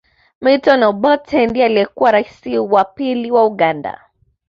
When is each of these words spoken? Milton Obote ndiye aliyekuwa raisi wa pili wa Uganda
Milton 0.41 0.83
Obote 0.83 1.45
ndiye 1.47 1.65
aliyekuwa 1.65 2.11
raisi 2.11 2.57
wa 2.59 2.85
pili 2.85 3.31
wa 3.31 3.45
Uganda 3.45 4.01